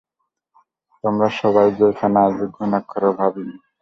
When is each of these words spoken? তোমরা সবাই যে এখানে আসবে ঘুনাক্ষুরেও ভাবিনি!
তোমরা 1.03 1.27
সবাই 1.39 1.67
যে 1.77 1.83
এখানে 1.91 2.17
আসবে 2.27 2.45
ঘুনাক্ষুরেও 2.55 3.13
ভাবিনি! 3.19 3.55